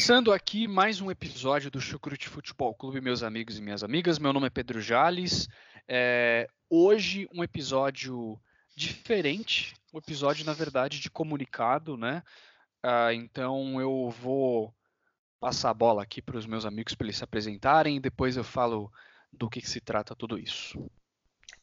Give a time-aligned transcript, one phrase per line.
[0.00, 4.18] Começando aqui mais um episódio do Chucrute Futebol Clube, meus amigos e minhas amigas.
[4.18, 5.46] Meu nome é Pedro Jales.
[5.86, 8.40] É, hoje um episódio
[8.74, 12.22] diferente, um episódio na verdade de comunicado, né?
[12.82, 14.74] Ah, então eu vou
[15.38, 18.44] passar a bola aqui para os meus amigos para eles se apresentarem e depois eu
[18.44, 18.90] falo
[19.30, 20.82] do que, que se trata tudo isso.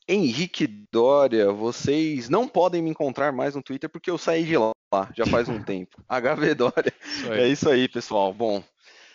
[0.07, 4.76] Henrique Dória, vocês não podem me encontrar mais no Twitter porque eu saí de lá
[5.15, 6.03] já faz um tempo.
[6.07, 6.93] HV Dória.
[7.03, 8.33] Isso é isso aí, pessoal.
[8.33, 8.63] Bom,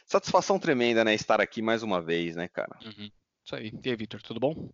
[0.06, 1.14] satisfação tremenda, né?
[1.14, 2.76] Estar aqui mais uma vez, né, cara?
[2.84, 3.10] Uhum.
[3.44, 3.72] Isso aí.
[3.82, 4.70] E aí, Vitor, tudo bom?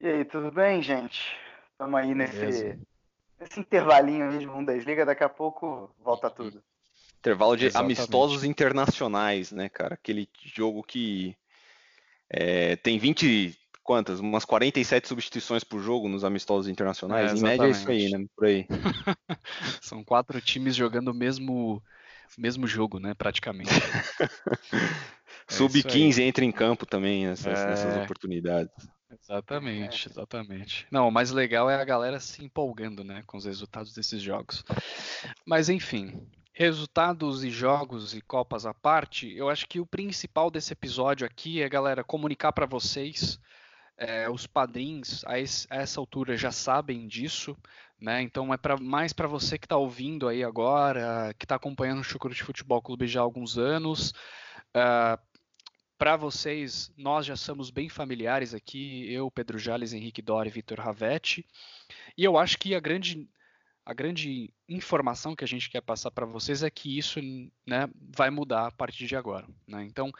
[0.00, 1.36] E aí, tudo bem, gente?
[1.72, 2.78] Estamos aí nesse,
[3.40, 6.62] nesse intervalinho aí de Bundesliga, daqui a pouco volta tudo.
[7.18, 7.98] Intervalo de Exatamente.
[7.98, 9.94] amistosos internacionais, né, cara?
[9.94, 11.36] Aquele jogo que
[12.28, 14.18] é, tem 20, quantas?
[14.18, 17.32] Umas 47 substituições por jogo nos amistosos internacionais.
[17.32, 18.24] É, em média é isso aí, né?
[18.34, 18.66] Por aí.
[19.80, 21.82] São quatro times jogando o mesmo,
[22.36, 23.14] mesmo jogo, né?
[23.14, 23.70] Praticamente.
[25.48, 27.66] Sub-15 é entra em campo também nessas, é...
[27.66, 28.72] nessas oportunidades.
[29.22, 30.86] Exatamente, exatamente.
[30.90, 34.64] Não, o mais legal é a galera se empolgando, né, com os resultados desses jogos.
[35.46, 36.20] Mas enfim,
[36.52, 41.62] resultados e jogos e copas à parte, eu acho que o principal desse episódio aqui
[41.62, 43.38] é, galera, comunicar para vocês
[43.96, 47.56] é, os padrinhos a, essa altura já sabem disso,
[48.00, 48.22] né?
[48.22, 52.42] Então é mais para você que está ouvindo aí agora, que está acompanhando o Chucrute
[52.42, 54.10] Futebol Clube já há alguns anos.
[54.74, 55.18] Uh,
[55.96, 61.46] para vocês, nós já somos bem familiares aqui, eu, Pedro Jales, Henrique Dori Vitor Ravetti.
[62.18, 63.28] E eu acho que a grande,
[63.86, 67.20] a grande informação que a gente quer passar para vocês é que isso
[67.66, 69.46] né, vai mudar a partir de agora.
[69.66, 69.84] Né?
[69.84, 70.10] Então,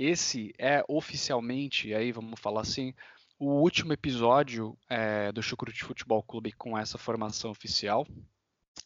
[0.00, 2.94] esse é oficialmente, aí vamos falar assim,
[3.38, 8.06] o último episódio é, do Chucrute Futebol Clube com essa formação oficial,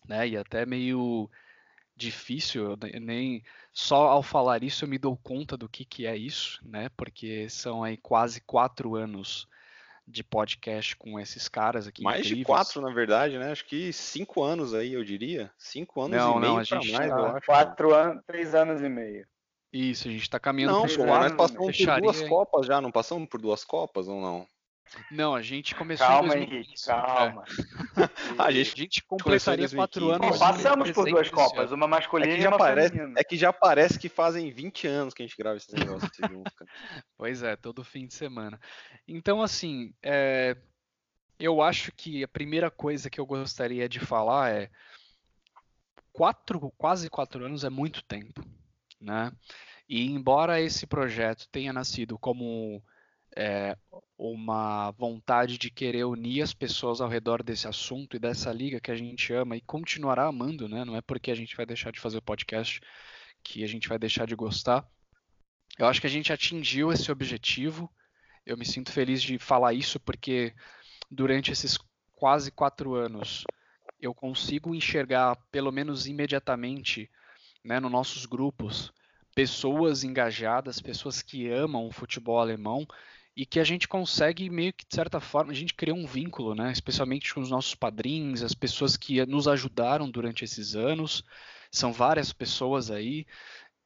[0.09, 0.27] né?
[0.27, 1.31] E até meio
[1.97, 6.61] difícil, nem só ao falar isso eu me dou conta do que, que é isso,
[6.65, 6.89] né?
[6.97, 9.47] Porque são aí quase quatro anos
[10.07, 12.03] de podcast com esses caras aqui.
[12.03, 12.39] Mais incríveis.
[12.41, 13.53] de quatro, na verdade, né?
[13.53, 15.49] Acho que cinco anos aí, eu diria.
[15.57, 17.17] Cinco anos não, e meio não, a gente mais, tá...
[17.17, 17.47] eu acho.
[17.47, 19.25] Quatro anos, três anos e meio.
[19.75, 22.93] Isso, a gente tá caminhando não, para pô, nós passamos por duas Copas já, não
[22.93, 24.47] passamos por duas Copas ou não?
[25.11, 26.67] Não, a gente começou calma, em 2020.
[26.67, 27.45] Henrique, calma.
[27.97, 28.05] É.
[28.39, 30.39] a, gente, a gente completaria quatro anos.
[30.39, 33.15] passamos por duas Copas, uma masculina é e uma parece, feminina.
[33.19, 36.53] É que já parece que fazem 20 anos que a gente grava esse negócio junto,
[37.19, 38.61] Pois é, todo fim de semana.
[39.09, 40.57] Então, assim, é,
[41.37, 44.71] eu acho que a primeira coisa que eu gostaria de falar é
[46.13, 48.41] quatro, quase quatro anos é muito tempo
[49.05, 49.33] né?
[49.89, 52.83] E embora esse projeto tenha nascido como
[53.37, 53.77] é,
[54.17, 58.91] uma vontade de querer unir as pessoas ao redor desse assunto e dessa liga que
[58.91, 60.85] a gente ama e continuará amando, né?
[60.85, 62.81] Não é porque a gente vai deixar de fazer o podcast
[63.43, 64.89] que a gente vai deixar de gostar.
[65.79, 67.93] Eu acho que a gente atingiu esse objetivo.
[68.47, 70.55] Eu me sinto feliz de falar isso porque
[71.11, 71.79] durante esses
[72.13, 73.45] quase quatro anos
[74.01, 77.11] eu consigo enxergar, pelo menos imediatamente,
[77.65, 78.93] né, nos nossos grupos,
[79.35, 82.87] pessoas engajadas, pessoas que amam o futebol alemão
[83.37, 86.55] e que a gente consegue meio que de certa forma a gente cria um vínculo,
[86.55, 86.71] né?
[86.71, 91.25] Especialmente com os nossos padrinhos, as pessoas que nos ajudaram durante esses anos.
[91.71, 93.27] São várias pessoas aí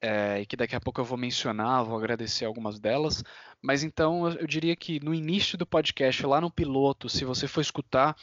[0.01, 3.25] é, que daqui a pouco eu vou mencionar, vou agradecer algumas delas.
[3.63, 7.63] Mas então eu diria que no início do podcast, lá no piloto, se você for
[7.63, 8.17] escutar,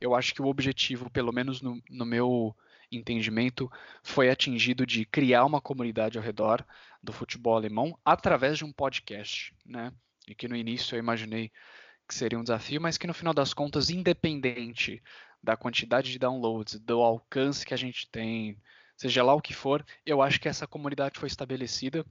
[0.00, 2.54] eu acho que o objetivo, pelo menos no, no meu
[2.96, 3.70] entendimento
[4.02, 6.64] foi atingido de criar uma comunidade ao redor
[7.02, 9.92] do futebol alemão através de um podcast, né?
[10.26, 11.52] E que no início eu imaginei
[12.08, 15.02] que seria um desafio, mas que no final das contas, independente
[15.42, 18.58] da quantidade de downloads, do alcance que a gente tem,
[18.96, 22.04] seja lá o que for, eu acho que essa comunidade foi estabelecida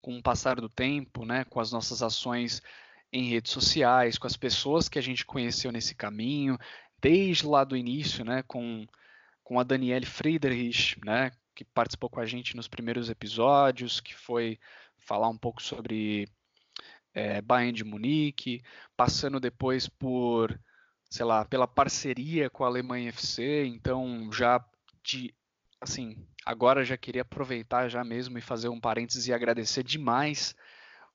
[0.00, 2.62] com o passar do tempo, né, com as nossas ações
[3.12, 6.58] em redes sociais, com as pessoas que a gente conheceu nesse caminho,
[7.00, 8.86] desde lá do início, né, com
[9.46, 14.58] com a Daniele Friedrich, né, que participou com a gente nos primeiros episódios, que foi
[14.98, 16.28] falar um pouco sobre
[17.14, 18.60] é, Bayern de Munique,
[18.96, 20.58] passando depois por,
[21.08, 24.58] sei lá, pela parceria com a Alemanha FC, então já
[25.04, 25.32] de
[25.80, 30.56] assim, agora já queria aproveitar já mesmo e fazer um parênteses e agradecer demais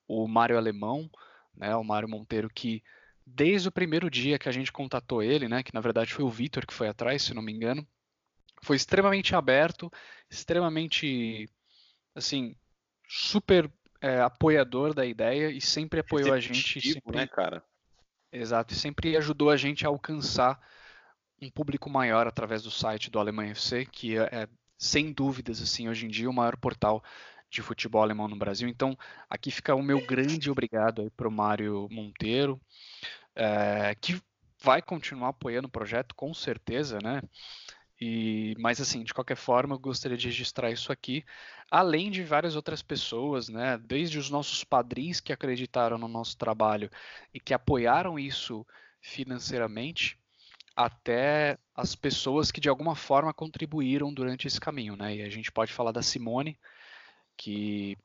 [0.07, 1.11] o Mário Alemão,
[1.53, 2.81] né, o Mário Monteiro, que
[3.25, 6.29] desde o primeiro dia que a gente contatou ele, né, que na verdade foi o
[6.29, 7.85] Vitor que foi atrás, se não me engano,
[8.61, 9.91] foi extremamente aberto,
[10.29, 11.49] extremamente,
[12.15, 12.55] assim,
[13.07, 13.69] super
[13.99, 16.81] é, apoiador da ideia e sempre apoiou a gente.
[16.81, 17.63] Sempre, né, cara?
[18.31, 20.59] Exato, e sempre ajudou a gente a alcançar
[21.41, 24.47] um público maior através do site do Alemanha FC, que é, é
[24.77, 27.03] sem dúvidas, assim, hoje em dia o maior portal
[27.49, 28.69] de futebol alemão no Brasil.
[28.69, 28.97] Então,
[29.29, 32.59] aqui fica o meu grande obrigado aí para o Mário Monteiro,
[33.35, 34.21] é, que
[34.63, 37.21] vai continuar apoiando o projeto, com certeza, né?
[38.03, 41.23] E, mas assim, de qualquer forma, eu gostaria de registrar isso aqui,
[41.69, 43.77] além de várias outras pessoas, né?
[43.77, 46.89] Desde os nossos padrinhos que acreditaram no nosso trabalho
[47.31, 48.65] e que apoiaram isso
[48.99, 50.17] financeiramente,
[50.75, 55.17] até as pessoas que de alguma forma contribuíram durante esse caminho, né?
[55.17, 56.57] E a gente pode falar da Simone,
[57.37, 57.95] que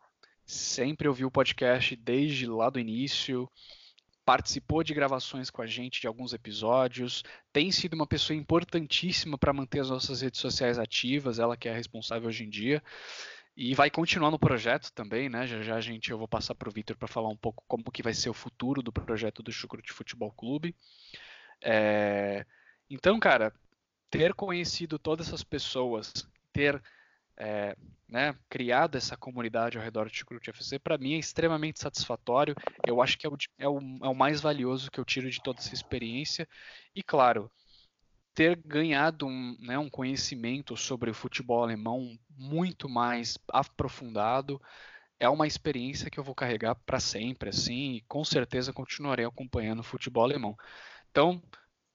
[0.45, 3.51] sempre ouviu o podcast desde lá do início,
[4.27, 9.53] participou de gravações com a gente de alguns episódios, tem sido uma pessoa importantíssima para
[9.53, 12.83] manter as nossas redes sociais ativas, ela que é responsável hoje em dia.
[13.57, 15.47] E vai continuar no projeto também, né?
[15.47, 17.85] Já já a gente eu vou passar para o Vitor para falar um pouco como
[17.85, 20.75] que vai ser o futuro do projeto do Chucrute Futebol Clube.
[21.63, 22.45] É...
[22.91, 23.55] Então, cara,
[24.11, 26.13] ter conhecido todas essas pessoas,
[26.53, 26.83] ter
[27.37, 27.77] é,
[28.09, 32.55] né, criado essa comunidade ao redor do Chucrute FC, para mim é extremamente satisfatório.
[32.87, 35.43] Eu acho que é o, é, o, é o mais valioso que eu tiro de
[35.43, 36.49] toda essa experiência.
[36.95, 37.51] E, claro,
[38.35, 44.61] ter ganhado um, né, um conhecimento sobre o futebol alemão muito mais aprofundado
[45.19, 49.81] é uma experiência que eu vou carregar para sempre, assim, e com certeza continuarei acompanhando
[49.81, 50.55] o futebol alemão.
[51.11, 51.43] Então,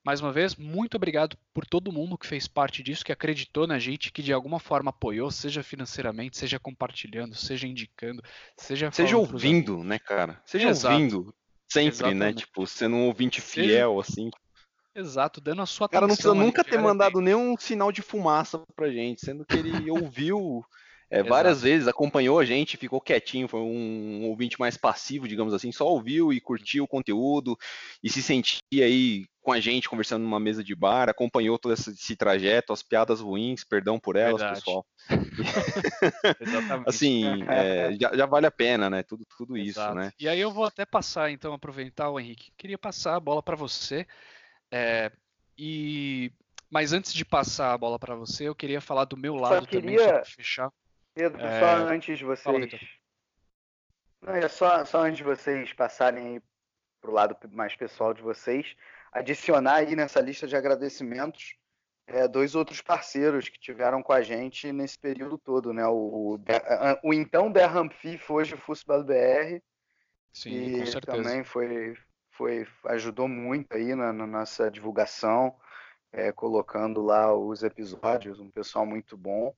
[0.04, 3.78] mais uma vez, muito obrigado por todo mundo que fez parte disso, que acreditou na
[3.78, 8.22] gente, que de alguma forma apoiou, seja financeiramente, seja compartilhando, seja indicando,
[8.58, 10.42] seja seja ouvindo, né, cara?
[10.46, 10.94] Seja Exato.
[10.94, 11.36] ouvindo
[11.72, 11.90] sempre, né?
[11.90, 12.20] Exatamente.
[12.20, 12.34] né?
[12.34, 14.14] Tipo, sendo um ouvinte fiel, seja...
[14.14, 14.32] assim.
[14.94, 16.00] Exato, dando a sua atenção.
[16.00, 19.72] Cara, não precisa nunca ter mandado nenhum sinal de fumaça pra gente, sendo que ele
[19.90, 20.66] ouviu
[21.12, 25.72] é, várias vezes, acompanhou a gente, ficou quietinho, foi um, ouvinte mais passivo, digamos assim,
[25.72, 27.58] só ouviu e curtiu o conteúdo
[28.02, 31.90] e se sentia aí com a gente conversando numa mesa de bar, acompanhou todo esse,
[31.90, 34.60] esse trajeto, as piadas ruins, perdão por elas, Verdade.
[34.60, 34.86] pessoal.
[36.40, 36.90] Exatamente.
[36.90, 39.02] assim, é, já, já, vale a pena, né?
[39.02, 40.14] Tudo, tudo isso, né?
[40.20, 42.52] E aí eu vou até passar, então, aproveitar o Henrique.
[42.56, 44.06] Queria passar a bola para você.
[44.72, 45.12] É,
[45.58, 46.32] e
[46.70, 49.98] mas antes de passar a bola para você, eu queria falar do meu lado queria...
[49.98, 50.72] também, só fechar.
[51.14, 51.60] Pedro, é...
[51.60, 52.80] só antes de vocês.
[54.22, 56.42] Não, é só, só antes de vocês passarem
[57.02, 58.76] para o lado mais pessoal de vocês,
[59.12, 61.56] adicionar aí nessa lista de agradecimentos
[62.08, 65.86] é, dois outros parceiros que tiveram com a gente nesse período todo, né?
[65.88, 66.40] O, o,
[67.04, 69.62] o então Derham FIFA, hoje o Fussball BR.
[70.34, 71.18] Sim, com certeza.
[71.18, 71.96] também foi,
[72.32, 75.56] foi, ajudou muito aí na, na nossa divulgação,
[76.12, 79.54] é, colocando lá os episódios, um pessoal muito bom.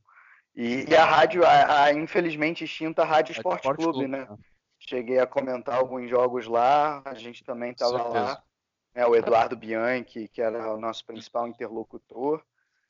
[0.55, 4.27] E, e a rádio, a, a, infelizmente extinta Rádio Esporte, Esporte Clube, Clube, né?
[4.29, 4.37] né?
[4.79, 8.43] Cheguei a comentar alguns jogos lá, a gente também estava lá.
[8.93, 9.05] Né?
[9.05, 12.43] O Eduardo Bianchi, que era o nosso principal interlocutor.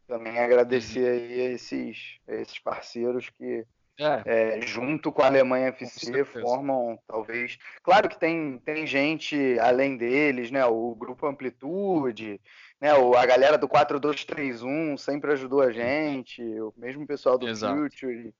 [0.07, 1.25] Também agradecer uhum.
[1.25, 3.65] aí a esses, a esses parceiros que,
[3.99, 4.57] é.
[4.57, 7.59] É, junto com a Alemanha FC, formam talvez.
[7.83, 10.65] Claro que tem, tem gente além deles, né?
[10.65, 12.41] O Grupo Amplitude,
[12.81, 12.93] né?
[12.95, 17.77] O, a galera do 4231 sempre ajudou a gente, o mesmo pessoal do Exato.
[17.77, 18.33] Future,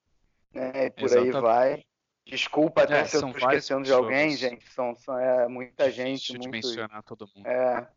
[0.52, 0.86] né?
[0.86, 1.36] E por Exatamente.
[1.36, 1.86] aí vai.
[2.26, 4.68] Desculpa até é, se eu estou esquecendo de alguém, gente.
[4.72, 6.34] São, são é, muita gente.
[6.34, 7.46] Deixa muito, mencionar todo mundo.
[7.46, 7.88] É,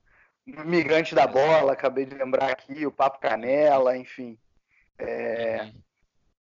[0.47, 4.39] Migrante da Bola, acabei de lembrar aqui, o Papo Canela, enfim.
[4.99, 5.63] É...
[5.63, 5.83] Uhum.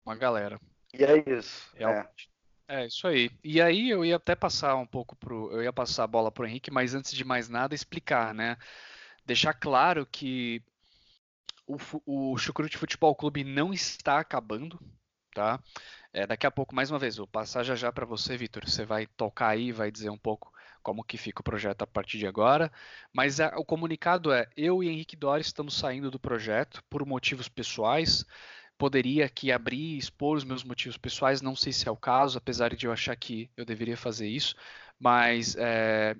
[0.05, 0.59] Uma galera.
[0.93, 1.73] E é isso.
[1.75, 2.07] É.
[2.67, 2.85] é.
[2.85, 3.31] isso aí.
[3.43, 5.51] E aí eu ia até passar um pouco pro.
[5.51, 8.57] Eu ia passar a bola pro Henrique, mas antes de mais nada, explicar, né?
[9.25, 10.61] Deixar claro que
[11.65, 14.79] o, o Chucrute Futebol Clube não está acabando,
[15.33, 15.59] tá?
[16.13, 18.67] É, daqui a pouco, mais uma vez, vou passar já já para você, Vitor.
[18.69, 22.17] Você vai tocar aí, vai dizer um pouco como que fica o projeto a partir
[22.17, 22.71] de agora.
[23.11, 27.49] Mas a, o comunicado é: eu e Henrique Dori estamos saindo do projeto por motivos
[27.49, 28.25] pessoais
[28.77, 32.37] poderia aqui abrir e expor os meus motivos pessoais, não sei se é o caso,
[32.37, 34.55] apesar de eu achar que eu deveria fazer isso,
[34.99, 36.15] mas é,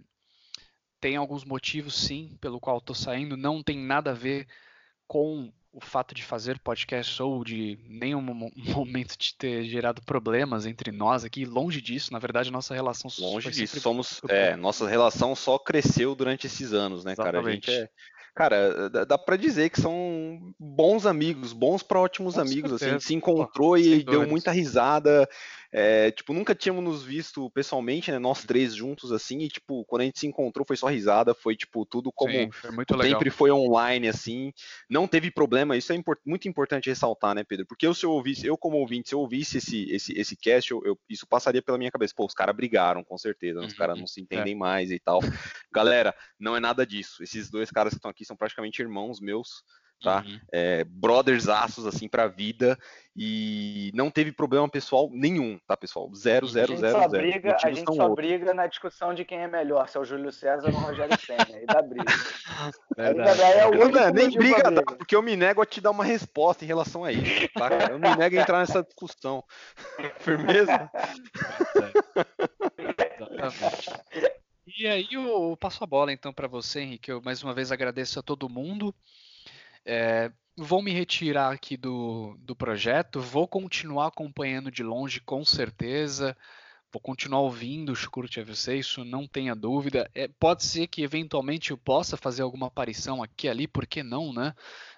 [0.99, 4.47] tem alguns motivos sim pelo qual estou saindo, não tem nada a ver
[5.07, 8.21] com o fato de fazer podcast ou de nenhum
[8.55, 13.49] momento de ter gerado problemas entre nós aqui, longe disso, na verdade nossa relação longe
[13.49, 17.41] disso, somos, é, nossa relação só cresceu durante esses anos, né, Exatamente.
[17.41, 17.89] cara, a gente é
[18.35, 22.75] cara, dá, para dizer que são bons amigos, bons para ótimos Com amigos, certeza.
[22.75, 25.27] assim, a gente se encontrou Pô, e deu muita risada,
[25.75, 30.03] é, tipo, nunca tínhamos nos visto pessoalmente, né, nós três juntos, assim, e, tipo, quando
[30.03, 33.49] a gente se encontrou foi só risada, foi, tipo, tudo como Sim, foi sempre foi
[33.49, 34.53] online, assim,
[34.87, 38.11] não teve problema, isso é import muito importante ressaltar, né, Pedro, porque eu, se eu
[38.11, 41.61] ouvisse, eu como ouvinte, se eu ouvisse esse, esse, esse cast, eu, eu isso passaria
[41.61, 44.23] pela minha cabeça, pô, os caras brigaram, com certeza, uhum, os caras não se é.
[44.23, 44.57] entendem é.
[44.57, 45.21] mais e tal.
[45.73, 49.63] Galera, não é nada disso, esses dois caras que estão aqui são praticamente irmãos meus,
[50.03, 50.23] tá?
[50.25, 50.39] Uhum.
[50.51, 52.77] É, brothers aços, assim, pra vida.
[53.15, 56.11] E não teve problema pessoal nenhum, tá, pessoal?
[56.15, 57.23] Zero, zero, zero, só zero.
[57.23, 60.31] Briga, a gente só briga na discussão de quem é melhor, se é o Júlio
[60.31, 61.45] César ou o Rogério Senna.
[61.53, 62.05] Aí dá briga.
[62.97, 64.71] É o não, nem briga, briga.
[64.71, 67.69] Dá, porque eu me nego a te dar uma resposta em relação a isso, tá,
[67.89, 69.43] Eu me nego a entrar nessa discussão.
[70.19, 70.89] Firmeza?
[73.31, 74.03] Exatamente.
[74.75, 77.11] E aí eu passo a bola então para você, Henrique.
[77.11, 78.93] Eu mais uma vez agradeço a todo mundo.
[79.85, 86.37] É, vou me retirar aqui do, do projeto, vou continuar acompanhando de longe, com certeza.
[86.91, 90.09] Vou continuar ouvindo o Chucrute FC, isso não tenha dúvida.
[90.13, 94.31] É, pode ser que eventualmente eu possa fazer alguma aparição aqui ali, por que não,
[94.31, 94.53] né?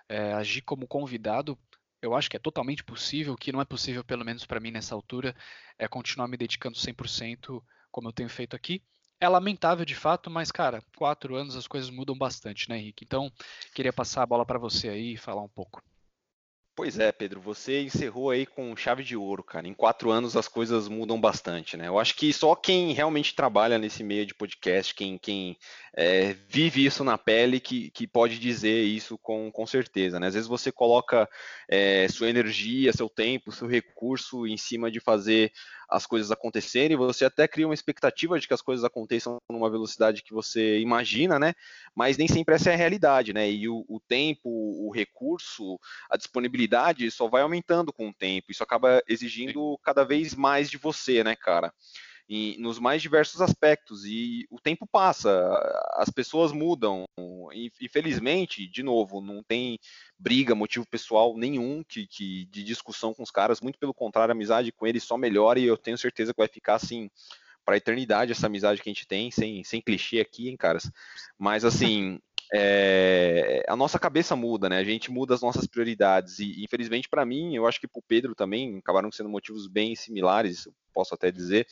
[0.10, 1.58] É, agir como convidado,
[2.02, 3.34] eu acho que é totalmente possível.
[3.34, 5.34] O que não é possível, pelo menos para mim nessa altura,
[5.80, 8.84] é continuar me dedicando 100% como eu tenho feito aqui
[9.20, 13.04] é lamentável de fato, mas, cara, quatro anos as coisas mudam bastante, né, Henrique?
[13.06, 13.32] Então,
[13.74, 15.84] queria passar a bola para você aí e falar um pouco.
[16.76, 19.66] Pois é, Pedro, você encerrou aí com chave de ouro, cara.
[19.66, 21.88] Em quatro anos as coisas mudam bastante, né?
[21.88, 25.58] Eu acho que só quem realmente trabalha nesse meio de podcast, quem, quem
[25.96, 30.28] é, vive isso na pele, que, que pode dizer isso com, com certeza, né?
[30.28, 31.30] Às vezes você coloca
[31.70, 35.54] é, sua energia, seu tempo, seu recurso em cima de fazer
[35.88, 40.24] as coisas acontecerem, você até cria uma expectativa de que as coisas aconteçam numa velocidade
[40.24, 41.54] que você imagina, né?
[41.96, 43.50] Mas nem sempre essa é a realidade, né?
[43.50, 45.80] E o, o tempo, o recurso,
[46.10, 46.65] a disponibilidade
[47.12, 48.52] só vai aumentando com o tempo.
[48.52, 51.74] Isso acaba exigindo cada vez mais de você, né, cara?
[52.28, 54.06] em, nos mais diversos aspectos.
[54.06, 55.32] E o tempo passa,
[55.94, 57.06] as pessoas mudam.
[57.80, 59.80] Infelizmente, de novo, não tem
[60.18, 63.62] briga, motivo pessoal nenhum que, que de discussão com os caras.
[63.62, 66.48] Muito pelo contrário, a amizade com eles só melhora e eu tenho certeza que vai
[66.48, 67.10] ficar assim
[67.64, 70.92] para a eternidade essa amizade que a gente tem, sem, sem clichê aqui, hein, caras.
[71.38, 72.20] Mas assim,
[72.54, 74.78] é, a nossa cabeça muda, né?
[74.78, 78.04] A gente muda as nossas prioridades e, infelizmente, para mim, eu acho que para o
[78.04, 81.68] Pedro também acabaram sendo motivos bem similares, posso até dizer.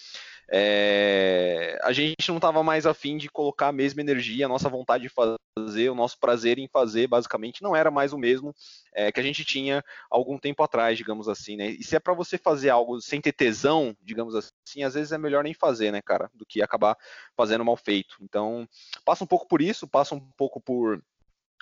[0.52, 5.04] É, a gente não estava mais afim de colocar a mesma energia, a nossa vontade
[5.04, 8.54] de fazer, o nosso prazer em fazer, basicamente, não era mais o mesmo
[8.94, 11.70] é, que a gente tinha algum tempo atrás, digamos assim, né?
[11.70, 15.18] E se é para você fazer algo sem ter tesão, digamos assim, às vezes é
[15.18, 16.98] melhor nem fazer, né, cara, do que acabar
[17.38, 18.18] fazendo mal feito.
[18.22, 18.68] Então,
[19.06, 21.02] passa um pouco por isso, passa um pouco por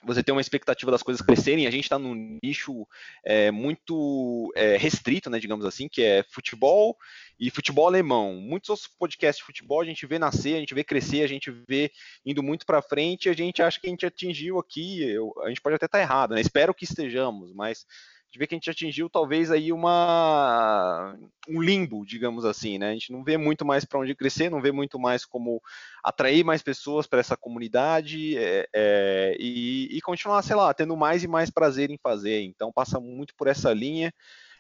[0.03, 1.67] você tem uma expectativa das coisas crescerem.
[1.67, 2.87] A gente está num nicho
[3.23, 6.97] é, muito é, restrito, né, digamos assim, que é futebol
[7.39, 8.35] e futebol alemão.
[8.35, 11.51] Muitos outros podcasts de futebol a gente vê nascer, a gente vê crescer, a gente
[11.67, 11.91] vê
[12.25, 13.29] indo muito para frente.
[13.29, 15.03] A gente acha que a gente atingiu aqui.
[15.03, 16.41] Eu, a gente pode até estar tá errado, né?
[16.41, 17.85] Espero que estejamos, mas
[18.31, 21.17] gente vê que a gente atingiu talvez aí uma
[21.49, 22.89] um limbo, digamos assim, né?
[22.89, 25.61] A gente não vê muito mais para onde crescer, não vê muito mais como
[26.01, 31.25] atrair mais pessoas para essa comunidade é, é, e, e, continuar, sei lá, tendo mais
[31.25, 32.41] e mais prazer em fazer.
[32.43, 34.13] Então passa muito por essa linha.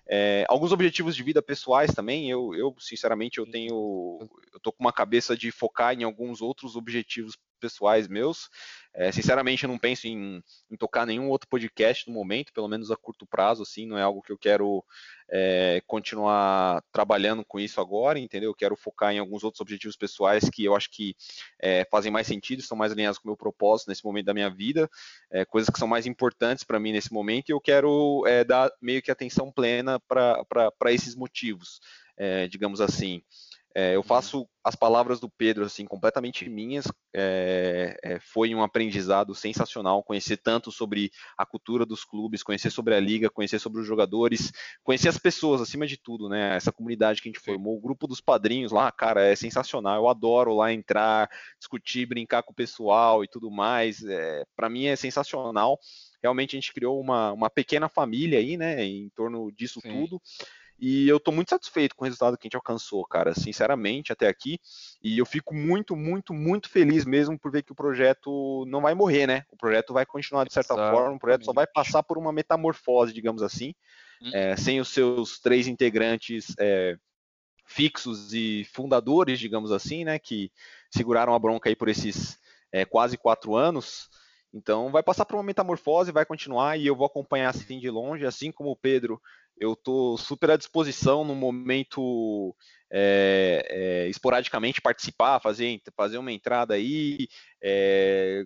[0.05, 4.19] É, alguns objetivos de vida pessoais também, eu, eu sinceramente eu tenho,
[4.53, 8.49] eu tô com uma cabeça de focar em alguns outros objetivos pessoais meus.
[8.93, 12.91] É, sinceramente, eu não penso em, em, tocar nenhum outro podcast no momento, pelo menos
[12.91, 14.83] a curto prazo, assim, não é algo que eu quero
[15.29, 18.49] é, continuar trabalhando com isso agora, entendeu?
[18.49, 21.15] Eu quero focar em alguns outros objetivos pessoais que eu acho que
[21.61, 24.49] é, fazem mais sentido, são mais alinhados com o meu propósito nesse momento da minha
[24.49, 24.89] vida,
[25.31, 28.69] é, coisas que são mais importantes para mim nesse momento, e eu quero é, dar
[28.81, 31.79] meio que atenção plena para esses motivos,
[32.17, 33.23] é, digamos assim.
[33.75, 34.03] É, eu uhum.
[34.03, 36.85] faço as palavras do Pedro assim completamente minhas.
[37.13, 42.93] É, é, foi um aprendizado sensacional conhecer tanto sobre a cultura dos clubes, conhecer sobre
[42.93, 44.51] a liga, conhecer sobre os jogadores,
[44.83, 46.55] conhecer as pessoas acima de tudo, né?
[46.55, 49.95] Essa comunidade que a gente formou, o grupo dos padrinhos lá, cara, é sensacional.
[49.95, 54.03] Eu adoro lá entrar, discutir, brincar com o pessoal e tudo mais.
[54.03, 55.79] É, Para mim é sensacional.
[56.21, 58.83] Realmente a gente criou uma, uma pequena família aí, né?
[58.83, 59.89] Em torno disso Sim.
[59.89, 60.21] tudo.
[60.81, 64.27] E eu estou muito satisfeito com o resultado que a gente alcançou, cara, sinceramente, até
[64.27, 64.59] aqui.
[65.03, 68.95] E eu fico muito, muito, muito feliz mesmo por ver que o projeto não vai
[68.95, 69.43] morrer, né?
[69.51, 70.97] O projeto vai continuar de certa Exatamente.
[70.97, 73.75] forma, o projeto só vai passar por uma metamorfose, digamos assim,
[74.23, 74.31] hum.
[74.33, 76.97] é, sem os seus três integrantes é,
[77.67, 80.17] fixos e fundadores, digamos assim, né?
[80.17, 80.51] Que
[80.89, 82.39] seguraram a bronca aí por esses
[82.71, 84.09] é, quase quatro anos.
[84.53, 88.25] Então vai passar por uma metamorfose, vai continuar e eu vou acompanhar assim de longe,
[88.25, 89.21] assim como o Pedro.
[89.61, 92.55] Eu estou super à disposição no momento
[92.91, 97.27] é, é, esporadicamente participar, fazer, fazer uma entrada aí,
[97.61, 98.43] é,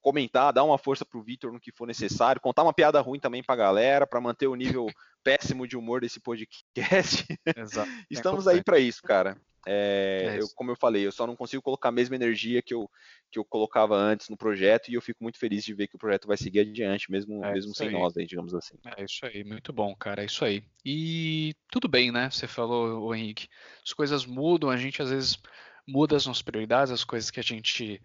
[0.00, 3.42] comentar, dar uma força pro Vitor no que for necessário, contar uma piada ruim também
[3.42, 4.86] pra galera, para manter o nível
[5.22, 7.26] péssimo de humor desse podcast.
[7.54, 7.90] Exato.
[8.10, 9.36] Estamos aí para isso, cara.
[9.66, 12.74] É, é eu, como eu falei, eu só não consigo colocar a mesma energia que
[12.74, 12.90] eu,
[13.30, 15.98] que eu colocava antes no projeto e eu fico muito feliz de ver que o
[15.98, 17.92] projeto vai seguir adiante, mesmo, é mesmo sem aí.
[17.92, 18.76] nós, aí, digamos assim.
[18.96, 20.62] É isso aí, muito bom, cara, é isso aí.
[20.84, 22.30] E tudo bem, né?
[22.30, 23.48] Você falou, Henrique,
[23.84, 25.38] as coisas mudam, a gente às vezes
[25.86, 28.00] muda as nossas prioridades, as coisas que a gente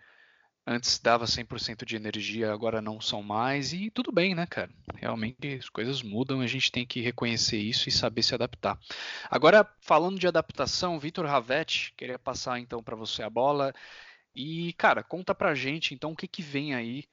[0.65, 4.69] antes dava 100% de energia, agora não são mais, e tudo bem, né, cara?
[4.95, 8.79] Realmente as coisas mudam, a gente tem que reconhecer isso e saber se adaptar.
[9.29, 13.73] Agora, falando de adaptação, Vitor Ravetti, queria passar então para você a bola.
[14.35, 17.05] E, cara, conta pra gente então o que, que vem aí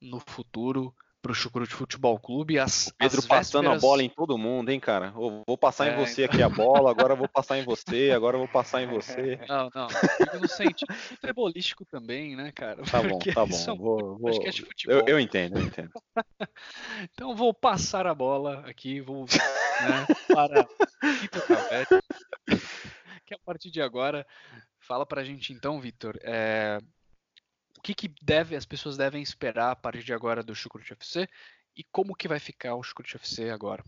[0.00, 2.58] no futuro pro Chucrute Futebol Clube.
[2.58, 3.82] As, Pedro as passando vésperas...
[3.82, 5.14] a bola em todo mundo, hein, cara?
[5.16, 6.34] Eu vou passar é, em você então...
[6.34, 9.38] aqui a bola, agora eu vou passar em você, agora eu vou passar em você.
[9.48, 9.88] Não, não.
[9.88, 12.82] Fico no sentido futebolístico também, né, cara?
[12.82, 13.64] Tá bom, tá bom.
[13.66, 14.30] É um vou, vou...
[14.88, 15.90] Eu, eu, entendo, eu entendo.
[17.14, 20.66] então vou passar a bola aqui, vou né, para
[21.20, 22.00] Vitor Cavete,
[23.24, 24.26] que a partir de agora
[24.80, 26.78] fala pra gente então, Vitor, é,
[27.82, 31.28] o que, que deve, as pessoas devem esperar a partir de agora do Chucrute FC
[31.76, 33.82] e como que vai ficar o Chucrute FC agora?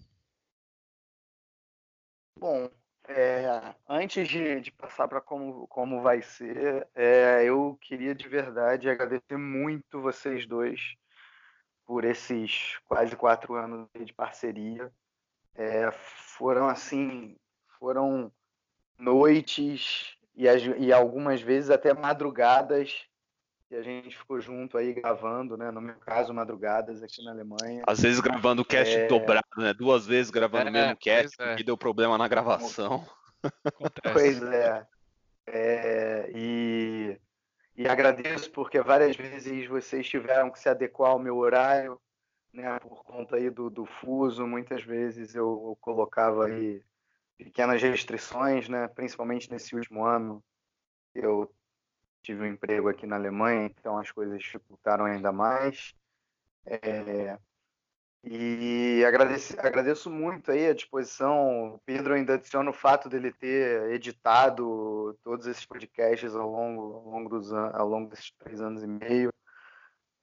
[2.37, 2.69] Bom,
[3.07, 3.47] é,
[3.89, 9.37] antes de, de passar para como, como vai ser, é, eu queria de verdade agradecer
[9.37, 10.97] muito vocês dois
[11.87, 14.93] por esses quase quatro anos de parceria.
[15.55, 17.39] É, foram assim,
[17.79, 18.33] foram
[18.99, 20.47] noites e,
[20.81, 23.09] e algumas vezes até madrugadas
[23.69, 25.71] que a gente ficou junto aí gravando, né?
[25.71, 27.83] No meu caso, madrugadas aqui na Alemanha.
[27.87, 29.07] Às vezes gravando o cast é...
[29.07, 29.73] dobrado, né?
[29.73, 31.49] Duas vezes gravando é, o mesmo cast, é.
[31.49, 33.07] porque deu problema na gravação.
[34.13, 34.87] Pois é.
[35.47, 36.31] é.
[36.35, 37.21] e,
[37.77, 42.01] e agradeço porque várias vezes vocês tiveram que se adequar ao meu horário,
[42.53, 42.79] né?
[42.79, 46.81] Por conta aí do, do fuso, muitas vezes eu, eu colocava aí
[47.37, 48.89] pequenas restrições, né?
[48.89, 50.43] Principalmente nesse último ano,
[51.15, 51.51] eu
[52.25, 55.95] tive um emprego aqui na Alemanha, então as coisas dificultaram ainda mais.
[56.67, 57.39] É,
[58.25, 61.75] e agradeço, agradeço muito aí a disposição.
[61.75, 67.09] O Pedro ainda adiciona o fato dele ter editado todos esses podcasts ao longo, ao
[67.11, 69.31] longo, dos, ao longo desses três anos e meio.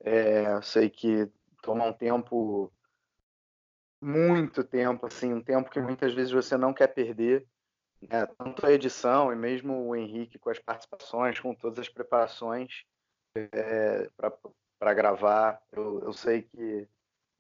[0.04, 1.30] É, eu sei que
[1.62, 2.74] toma um tempo,
[4.02, 7.46] muito tempo, assim, um tempo que muitas vezes você não quer perder.
[8.02, 8.26] Né?
[8.38, 12.84] Tanto a edição e mesmo o Henrique com as participações, com todas as preparações
[13.36, 14.10] é,
[14.80, 15.62] para gravar.
[15.72, 16.88] Eu, eu sei que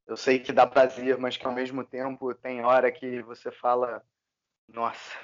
[0.07, 4.03] eu sei que dá prazer, mas que ao mesmo tempo tem hora que você fala,
[4.67, 5.17] nossa,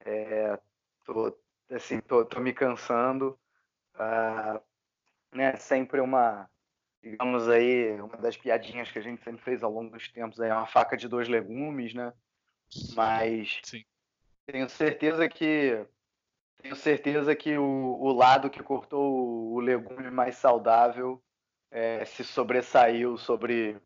[0.00, 0.58] é,
[1.04, 1.36] tô,
[1.70, 3.38] assim, tô, tô me cansando.
[3.94, 4.60] Ah,
[5.32, 5.56] né?
[5.56, 6.50] Sempre uma,
[7.02, 10.52] digamos aí, uma das piadinhas que a gente sempre fez ao longo dos tempos é
[10.52, 12.12] uma faca de dois legumes, né?
[12.94, 13.84] Mas Sim.
[14.50, 15.86] Tenho certeza que
[16.62, 21.22] tenho certeza que o, o lado que cortou o legume mais saudável
[21.70, 23.78] é, se sobressaiu sobre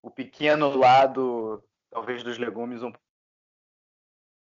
[0.00, 2.92] o pequeno lado, talvez dos legumes um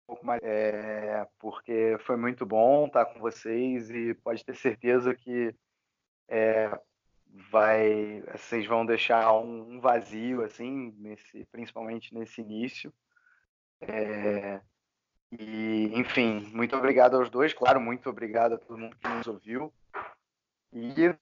[0.07, 5.54] pouco mais, é, porque foi muito bom estar com vocês e pode ter certeza que
[6.28, 6.70] é,
[7.50, 12.90] vai, vocês vão deixar um, vazio assim, nesse, principalmente nesse início.
[13.83, 14.62] É,
[15.30, 19.72] e, enfim, muito obrigado aos dois, claro, muito obrigado a todo mundo que nos ouviu.
[20.72, 21.14] E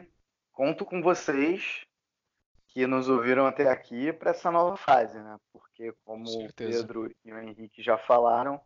[0.53, 1.85] conto com vocês
[2.69, 5.39] que nos ouviram até aqui para essa nova fase, né?
[5.53, 8.61] Porque, como o Pedro e o Henrique já falaram,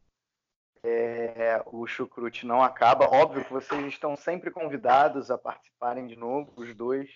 [0.83, 3.07] é, o chucrute não acaba.
[3.07, 7.11] Óbvio que vocês estão sempre convidados a participarem de novo, os dois.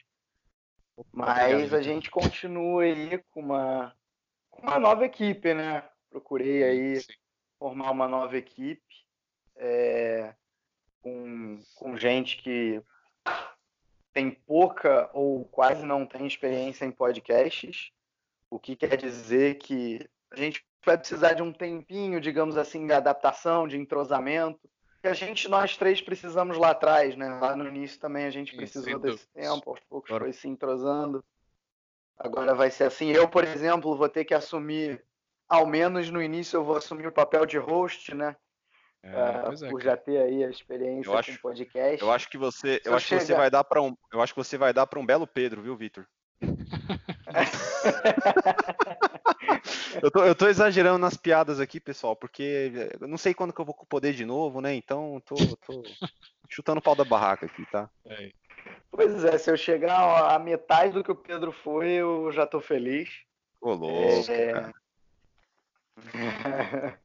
[1.13, 3.95] Mas a gente continua aí com uma,
[4.51, 5.83] com uma nova equipe, né?
[6.09, 7.24] Procurei aí Sim
[7.65, 9.07] formar uma nova equipe
[9.57, 10.35] é,
[11.01, 12.83] com, com gente que
[14.13, 17.91] tem pouca ou quase não tem experiência em podcasts,
[18.51, 22.93] o que quer dizer que a gente vai precisar de um tempinho, digamos assim, de
[22.93, 24.61] adaptação, de entrosamento,
[25.01, 27.31] que a gente, nós três, precisamos lá atrás, né?
[27.41, 31.25] Lá no início também a gente precisou desse tempo, aos poucos foi se entrosando.
[32.19, 33.11] Agora vai ser assim.
[33.11, 35.03] Eu, por exemplo, vou ter que assumir
[35.49, 38.37] ao menos no início eu vou assumir o papel de host, né?
[39.03, 42.03] É, uh, é, por já ter aí a experiência eu acho, com podcast.
[42.03, 44.43] Eu acho que você, eu acho que você vai dar para um, eu acho que
[44.43, 46.07] você vai dar para um belo Pedro, viu, Vitor?
[50.03, 53.61] eu, tô, eu tô exagerando nas piadas aqui, pessoal, porque eu não sei quando que
[53.61, 54.75] eu vou com o poder de novo, né?
[54.75, 55.35] Então tô,
[55.67, 55.83] tô
[56.49, 57.91] chutando o pau da barraca aqui, tá?
[58.07, 58.31] É.
[58.91, 62.61] Pois é, se eu chegar a metade do que o Pedro foi, eu já tô
[62.61, 63.11] feliz.
[63.61, 64.31] Ô, louco.
[64.31, 64.73] É...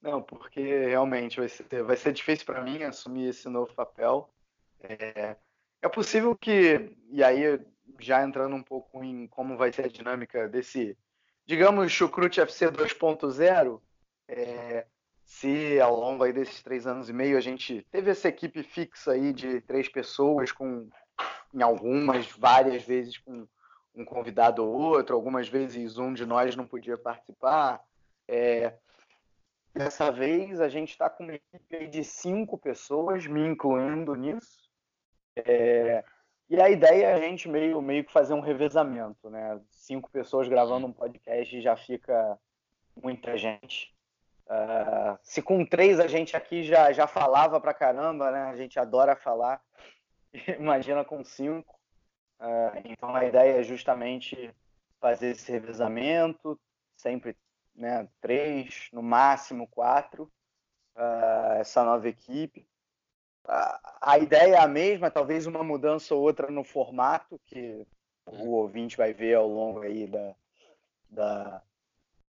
[0.00, 4.32] Não, porque realmente vai ser, vai ser difícil para mim assumir esse novo papel.
[4.80, 5.36] É,
[5.82, 7.58] é possível que, e aí
[7.98, 10.96] já entrando um pouco em como vai ser a dinâmica desse,
[11.46, 13.80] digamos, Chucrute FC 2.0,
[14.28, 14.86] é,
[15.24, 19.12] se ao longo aí desses três anos e meio a gente teve essa equipe fixa
[19.12, 20.88] aí de três pessoas, com
[21.52, 23.46] em algumas, várias vezes com
[23.94, 27.82] um convidado ou outro, algumas vezes um de nós não podia participar.
[28.28, 28.74] É,
[29.74, 34.68] dessa vez a gente está com uma equipe de cinco pessoas, me incluindo nisso.
[35.36, 36.04] É,
[36.50, 39.60] e a ideia é a gente meio, meio que fazer um revezamento, né?
[39.70, 42.38] Cinco pessoas gravando um podcast já fica
[42.96, 43.94] muita gente.
[44.46, 48.42] Uh, se com três a gente aqui já, já falava pra caramba, né?
[48.44, 49.62] A gente adora falar.
[50.58, 51.78] Imagina com cinco.
[52.40, 54.50] Uh, então a ideia é justamente
[55.00, 56.58] fazer esse revezamento,
[56.96, 57.36] sempre
[57.78, 60.30] né, três, no máximo quatro,
[60.96, 62.68] uh, essa nova equipe.
[63.44, 67.86] Uh, a ideia é a mesma, talvez uma mudança ou outra no formato, que
[68.26, 70.34] o ouvinte vai ver ao longo aí da,
[71.08, 71.62] da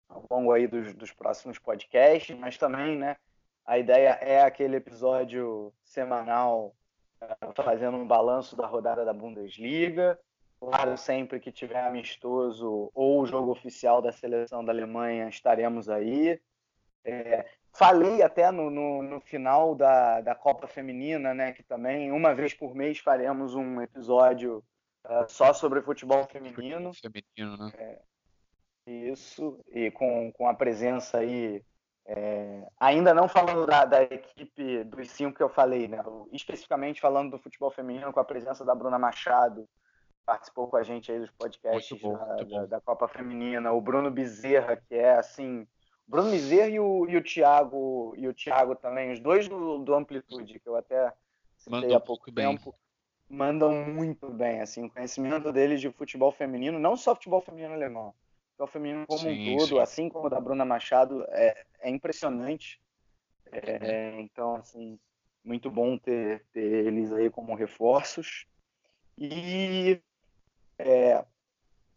[0.09, 3.17] ao longo aí dos, dos próximos podcasts, mas também, né,
[3.65, 6.75] a ideia é aquele episódio semanal
[7.55, 10.19] fazendo um balanço da rodada da Bundesliga.
[10.65, 16.41] Claro, sempre que tiver amistoso ou o jogo oficial da seleção da Alemanha, estaremos aí.
[17.05, 22.35] É, falei até no, no, no, final da, da Copa Feminina, né, que também uma
[22.35, 24.65] vez por mês faremos um episódio
[25.05, 26.93] uh, só sobre futebol feminino.
[26.95, 27.73] Feminino, né?
[27.77, 28.03] É,
[28.87, 31.63] isso, e com, com a presença aí
[32.07, 36.03] é, ainda não falando da, da, equipe dos cinco que eu falei, né?
[36.33, 39.67] especificamente falando do futebol feminino, com a presença da Bruna Machado,
[40.25, 44.11] participou com a gente aí dos podcasts bom, da, da, da, Copa Feminina, o Bruno
[44.11, 45.67] Bezerra, que é assim.
[46.07, 49.95] Bruno Bezerra e o, e o Thiago e o Thiago também, os dois do, do
[49.95, 51.13] Amplitude, que eu até
[51.57, 52.75] citei Mandou há pouco tempo,
[53.29, 53.39] bem.
[53.39, 58.15] mandam muito bem, assim, o conhecimento deles de futebol feminino, não só futebol feminino alemão,
[58.51, 59.79] futebol feminino como sim, um todo, sim.
[59.79, 62.81] assim como o da Bruna Machado, é, é impressionante.
[63.51, 64.99] É, então, assim,
[65.45, 68.47] muito bom ter, ter eles aí como reforços.
[69.17, 70.01] E,
[70.79, 71.25] é,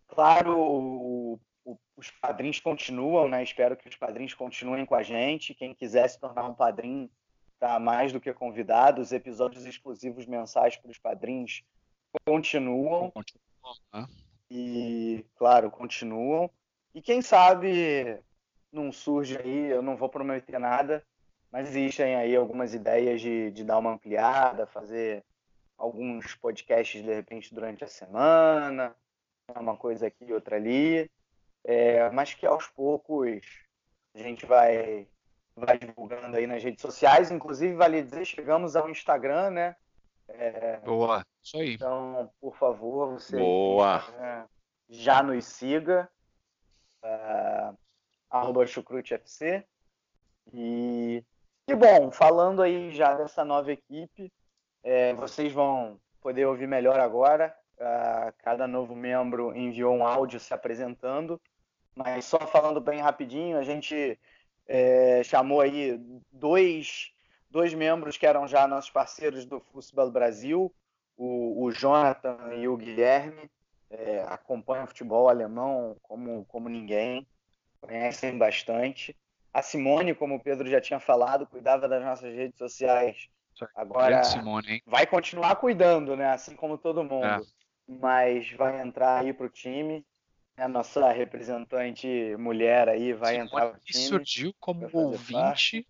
[0.07, 3.43] claro, o, o, os padrinhos continuam, né?
[3.43, 5.53] Espero que os padrinhos continuem com a gente.
[5.53, 7.09] Quem quiser se tornar um padrinho
[7.53, 9.01] está mais do que convidado.
[9.01, 11.63] Os episódios exclusivos mensais para os padrinhos
[12.25, 13.11] continuam.
[13.11, 14.07] Continuam, né?
[14.49, 16.49] E, claro, continuam.
[16.93, 18.19] E quem sabe
[18.71, 21.03] não surge aí, eu não vou prometer nada,
[21.51, 25.23] mas existem aí algumas ideias de, de dar uma ampliada, fazer
[25.77, 28.95] alguns podcasts de repente durante a semana,
[29.55, 31.09] uma coisa aqui, outra ali,
[31.63, 33.41] é, mas que aos poucos
[34.15, 35.07] a gente vai,
[35.55, 39.75] vai divulgando aí nas redes sociais, inclusive vale dizer, chegamos ao Instagram, né?
[40.27, 41.75] É, Boa, isso aí.
[41.75, 44.03] Então, por favor, você Boa.
[44.89, 46.09] já nos siga,
[47.03, 47.77] uh,
[48.29, 49.63] arroba chucrutefc.
[50.53, 51.23] E,
[51.67, 54.31] e bom, falando aí já dessa nova equipe,
[54.87, 57.53] é, vocês vão poder ouvir melhor agora.
[57.77, 61.39] Uh, cada novo membro enviou um áudio se apresentando,
[61.93, 64.17] mas só falando bem rapidinho, a gente
[64.65, 65.99] é, chamou aí
[66.31, 67.11] dois
[67.49, 70.73] dois membros que eram já nossos parceiros do Futebol Brasil,
[71.17, 73.51] o, o Jonathan e o Guilherme,
[73.89, 77.27] é, acompanham futebol alemão como, como ninguém,
[77.81, 79.15] conhecem bastante.
[79.53, 83.29] A Simone, como o Pedro já tinha falado, cuidava das nossas redes sociais.
[83.75, 86.31] Agora Simone, vai continuar cuidando, né?
[86.31, 87.25] Assim como todo mundo.
[87.25, 87.39] É.
[87.87, 90.05] Mas vai entrar aí para o time.
[90.57, 94.03] A nossa representante mulher aí vai Simone entrar para o time.
[94.03, 95.87] surgiu como ouvinte,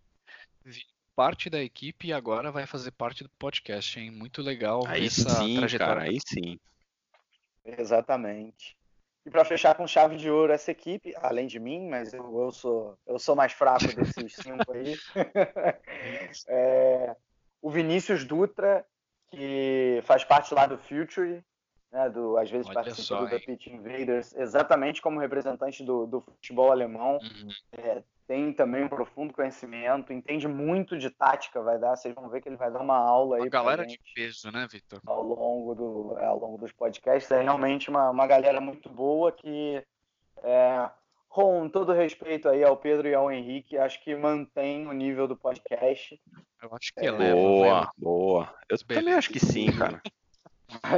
[1.17, 4.11] parte da equipe e agora vai fazer parte do podcast, hein?
[4.11, 5.95] Muito legal aí essa sim, trajetória.
[5.95, 6.59] Cara, aí sim.
[7.65, 8.77] Exatamente.
[9.25, 12.51] E para fechar com chave de ouro essa equipe, além de mim, mas eu, eu
[12.51, 14.95] sou eu sou mais fraco desses cinco aí,
[16.47, 17.15] é,
[17.67, 18.85] o Vinícius Dutra,
[19.29, 21.43] que faz parte lá do Future,
[21.91, 26.07] né, do, às vezes Olha participa só, do The Pitch Invaders, exatamente como representante do,
[26.07, 27.19] do futebol alemão.
[27.21, 27.49] Uhum.
[27.73, 32.39] É, tem também um profundo conhecimento, entende muito de tática, vai dar, vocês vão ver
[32.39, 33.41] que ele vai dar uma aula aí.
[33.41, 35.01] Uma galera de peso, né, Vitor?
[35.05, 39.29] Ao longo, do, é, ao longo dos podcasts, é realmente uma, uma galera muito boa
[39.29, 39.83] que,
[40.41, 40.89] é,
[41.27, 45.35] com todo respeito aí ao Pedro e ao Henrique, acho que mantém o nível do
[45.35, 46.17] podcast.
[46.61, 48.55] Eu acho que é, Boa, boa.
[48.69, 50.01] Eu também acho que sim, cara.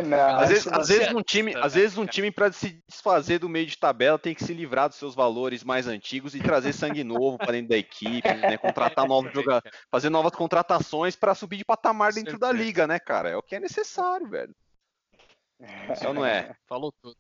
[0.07, 3.47] Não, às vezes, às vezes um time, às vezes um time para se desfazer do
[3.47, 7.03] meio de tabela tem que se livrar dos seus valores mais antigos e trazer sangue
[7.03, 8.57] novo para dentro da equipe, né?
[8.57, 13.29] contratar novos jogadores, fazer novas contratações para subir de patamar dentro da liga, né, cara?
[13.29, 14.55] É o que é necessário, velho.
[15.93, 16.55] Isso não é?
[16.67, 17.15] Falou tudo.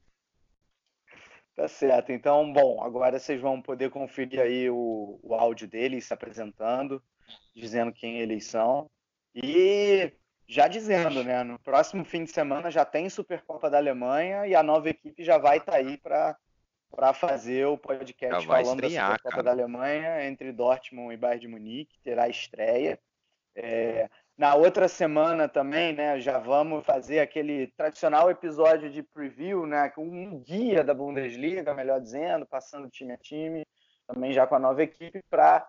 [1.55, 2.11] Tá certo.
[2.11, 7.03] Então, bom, agora vocês vão poder conferir aí o, o áudio deles se apresentando,
[7.55, 8.89] dizendo quem eles são.
[9.35, 10.11] E
[10.47, 11.43] já dizendo, né?
[11.43, 15.37] No próximo fim de semana já tem Supercopa da Alemanha e a nova equipe já
[15.37, 16.35] vai estar tá aí para
[16.89, 19.43] para fazer o podcast falando estrear, da Supercopa cara.
[19.43, 22.99] da Alemanha entre Dortmund e Bayern de Munique, terá estreia.
[23.55, 29.91] É, na outra semana também, né, já vamos fazer aquele tradicional episódio de preview, né,
[29.97, 33.65] um guia da Bundesliga, melhor dizendo, passando time a time,
[34.07, 35.67] também já com a nova equipe para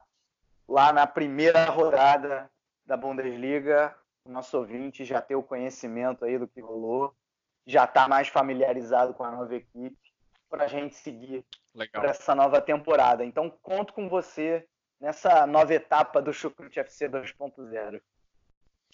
[0.71, 2.49] lá na primeira rodada
[2.87, 7.15] da Bundesliga o nosso ouvinte já ter o conhecimento aí do que rolou,
[7.67, 9.97] já está mais familiarizado com a nova equipe,
[10.49, 11.45] para a gente seguir
[11.93, 13.25] para essa nova temporada.
[13.25, 14.67] Então, conto com você
[15.01, 18.01] nessa nova etapa do Chucrute FC 2.0.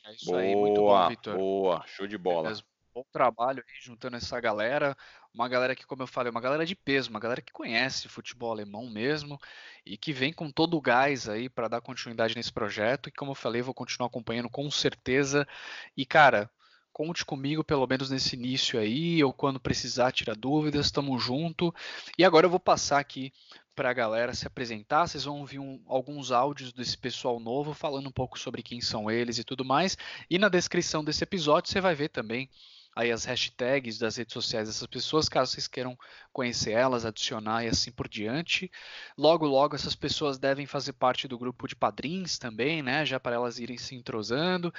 [0.05, 1.37] É isso boa, aí, muito bom, Vitor.
[1.37, 2.51] Boa, show de bola.
[2.51, 2.53] É
[2.97, 4.97] bom trabalho aí, juntando essa galera.
[5.35, 8.51] Uma galera que, como eu falei, uma galera de peso, uma galera que conhece futebol
[8.51, 9.39] alemão mesmo
[9.85, 13.11] e que vem com todo o gás aí para dar continuidade nesse projeto.
[13.11, 15.47] E como eu falei, vou continuar acompanhando com certeza.
[15.95, 16.51] E, cara,
[16.91, 21.75] conte comigo pelo menos nesse início aí, ou quando precisar tirar dúvidas, estamos junto.
[22.17, 23.31] E agora eu vou passar aqui
[23.75, 25.07] para a galera se apresentar.
[25.07, 29.11] Vocês vão ouvir um, alguns áudios desse pessoal novo falando um pouco sobre quem são
[29.11, 29.99] eles e tudo mais.
[30.31, 32.49] E na descrição desse episódio você vai ver também
[32.97, 35.97] aí as hashtags das redes sociais dessas pessoas, caso vocês queiram
[36.33, 38.71] conhecer elas, adicionar e assim por diante.
[39.19, 43.05] Logo, logo essas pessoas devem fazer parte do grupo de padrinhos também, né?
[43.05, 44.73] Já para elas irem se entrosando.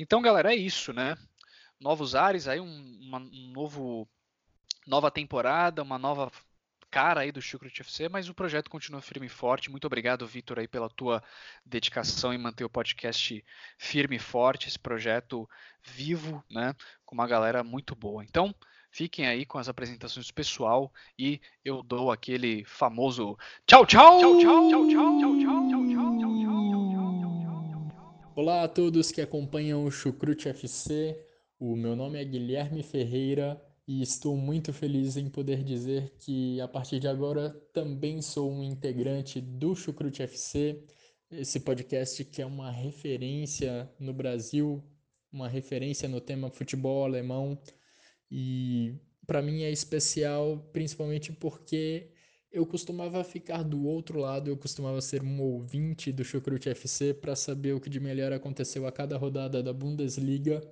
[0.00, 1.16] Então, galera, é isso, né?
[1.78, 4.08] Novos ares, aí um, uma, um novo
[4.84, 6.30] nova temporada, uma nova
[6.90, 9.70] cara aí do Chucrut FC, mas o projeto continua firme e forte.
[9.70, 11.22] Muito obrigado, Vitor, aí pela tua
[11.64, 13.44] dedicação em manter o podcast
[13.78, 15.48] firme e forte, esse projeto
[15.82, 16.74] vivo, né,
[17.04, 18.24] com uma galera muito boa.
[18.24, 18.54] Então,
[18.90, 24.38] fiquem aí com as apresentações do pessoal e eu dou aquele famoso tchau, tchau, tchau,
[24.38, 26.40] tchau, tchau, tchau, tchau, tchau, tchau, tchau, tchau,
[28.34, 31.16] Olá a todos que acompanham o Chucrute FC.
[31.58, 36.68] O meu nome é Guilherme Ferreira e estou muito feliz em poder dizer que a
[36.68, 40.86] partir de agora também sou um integrante do Chucrute FC,
[41.28, 44.80] esse podcast que é uma referência no Brasil,
[45.32, 47.60] uma referência no tema futebol alemão.
[48.30, 48.94] E
[49.26, 52.12] para mim é especial principalmente porque
[52.52, 57.34] eu costumava ficar do outro lado, eu costumava ser um ouvinte do Chucrute FC para
[57.34, 60.62] saber o que de melhor aconteceu a cada rodada da Bundesliga.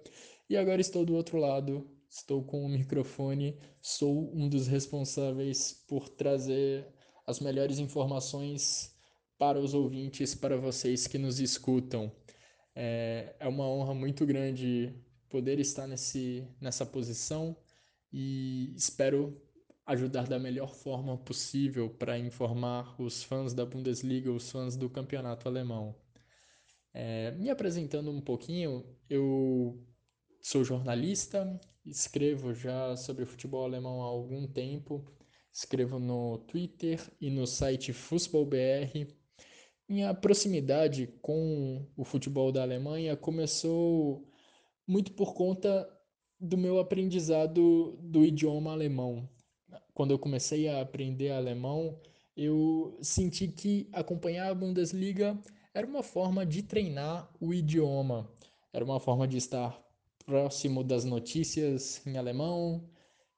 [0.48, 6.08] E agora estou do outro lado estou com o microfone, sou um dos responsáveis por
[6.08, 6.86] trazer
[7.26, 8.94] as melhores informações
[9.38, 12.10] para os ouvintes, para vocês que nos escutam.
[12.74, 14.94] É, é uma honra muito grande
[15.28, 17.56] poder estar nesse, nessa posição
[18.12, 19.40] e espero
[19.86, 25.48] ajudar da melhor forma possível para informar os fãs da Bundesliga, os fãs do campeonato
[25.48, 25.94] alemão.
[26.92, 29.82] É, me apresentando um pouquinho, eu
[30.40, 31.58] sou jornalista,
[31.90, 35.04] escrevo já sobre futebol alemão há algum tempo.
[35.52, 39.08] Escrevo no Twitter e no site FußballBR.
[39.88, 44.28] Minha proximidade com o futebol da Alemanha começou
[44.86, 45.88] muito por conta
[46.38, 49.28] do meu aprendizado do idioma alemão.
[49.94, 51.98] Quando eu comecei a aprender alemão,
[52.36, 55.36] eu senti que acompanhar a Bundesliga
[55.74, 58.30] era uma forma de treinar o idioma,
[58.72, 59.87] era uma forma de estar
[60.28, 62.86] próximo das notícias em alemão.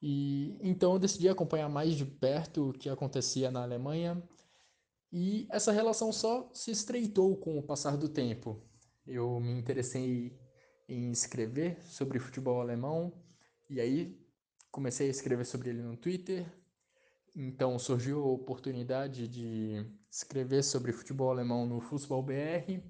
[0.02, 4.20] E então eu decidi acompanhar mais de perto o que acontecia na Alemanha.
[5.12, 8.60] E essa relação só se estreitou com o passar do tempo.
[9.06, 10.36] Eu me interessei
[10.88, 13.12] em escrever sobre futebol alemão
[13.68, 14.20] e aí
[14.72, 16.44] comecei a escrever sobre ele no Twitter.
[17.36, 22.82] Então surgiu a oportunidade de escrever sobre futebol alemão no Fußball BR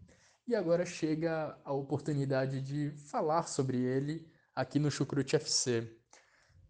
[0.51, 5.97] e agora chega a oportunidade de falar sobre ele aqui no Chucrute FC.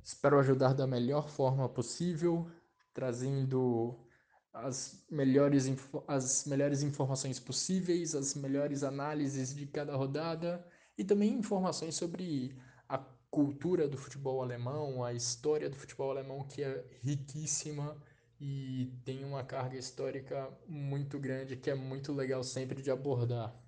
[0.05, 2.47] Espero ajudar da melhor forma possível,
[2.93, 3.99] trazendo
[4.53, 5.65] as melhores,
[6.07, 10.63] as melhores informações possíveis, as melhores análises de cada rodada
[10.99, 12.55] e também informações sobre
[12.87, 12.99] a
[13.31, 17.97] cultura do futebol alemão, a história do futebol alemão que é riquíssima
[18.39, 23.59] e tem uma carga histórica muito grande que é muito legal sempre de abordar.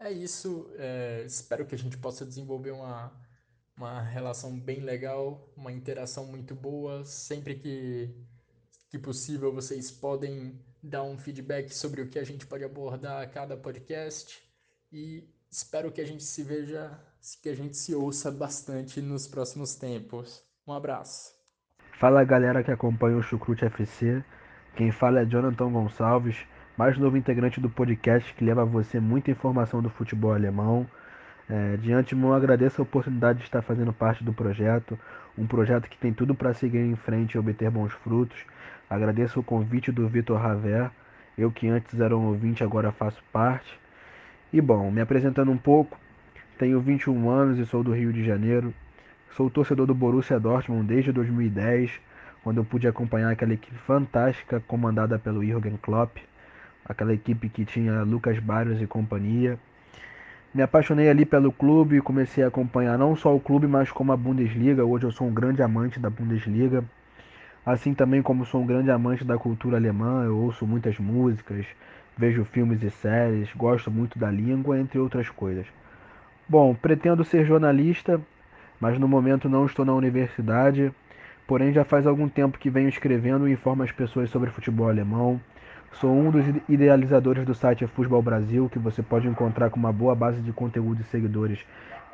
[0.00, 3.12] É isso, é, espero que a gente possa desenvolver uma,
[3.76, 7.04] uma relação bem legal, uma interação muito boa.
[7.04, 8.14] Sempre que,
[8.88, 13.26] que possível, vocês podem dar um feedback sobre o que a gente pode abordar a
[13.26, 14.40] cada podcast.
[14.92, 16.96] E espero que a gente se veja,
[17.42, 20.42] que a gente se ouça bastante nos próximos tempos.
[20.66, 21.32] Um abraço.
[21.98, 24.24] Fala galera que acompanha o Chucrute FC.
[24.76, 26.46] Quem fala é Jonathan Gonçalves,
[26.78, 30.86] mais novo integrante do podcast que leva a você muita informação do futebol alemão.
[31.50, 34.96] É, de antemão agradeço a oportunidade de estar fazendo parte do projeto,
[35.36, 38.38] um projeto que tem tudo para seguir em frente e obter bons frutos.
[38.88, 40.88] Agradeço o convite do Vitor Raver,
[41.36, 43.76] eu que antes era um ouvinte agora faço parte.
[44.52, 45.98] E bom, me apresentando um pouco,
[46.60, 48.72] tenho 21 anos e sou do Rio de Janeiro.
[49.32, 51.90] Sou torcedor do Borussia Dortmund desde 2010,
[52.44, 56.18] quando eu pude acompanhar aquela equipe fantástica comandada pelo Jürgen Klopp,
[56.88, 59.58] aquela equipe que tinha Lucas Barrios e companhia.
[60.54, 64.12] Me apaixonei ali pelo clube e comecei a acompanhar não só o clube, mas como
[64.12, 64.84] a Bundesliga.
[64.84, 66.82] Hoje eu sou um grande amante da Bundesliga.
[67.66, 71.66] Assim também como sou um grande amante da cultura alemã, eu ouço muitas músicas,
[72.16, 75.66] vejo filmes e séries, gosto muito da língua, entre outras coisas.
[76.48, 78.18] Bom, pretendo ser jornalista,
[78.80, 80.90] mas no momento não estou na universidade.
[81.46, 85.38] Porém, já faz algum tempo que venho escrevendo e informo as pessoas sobre futebol alemão.
[85.94, 90.14] Sou um dos idealizadores do site Futebol Brasil, que você pode encontrar com uma boa
[90.14, 91.58] base de conteúdo e seguidores,